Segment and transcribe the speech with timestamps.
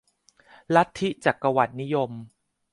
[0.75, 2.11] ลัทธิจักรวรรดินิยม